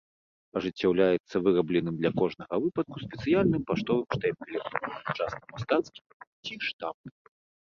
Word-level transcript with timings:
Ажыццяўляецца 0.59 1.35
вырабленым 1.47 1.95
для 2.01 2.11
кожнага 2.21 2.55
выпадку 2.63 2.97
спецыяльным 3.05 3.61
паштовым 3.73 4.07
штэмпелем, 4.19 4.65
часта 5.17 5.39
мастацкім, 5.55 6.05
ці 6.49 6.53
штампам. 6.71 7.13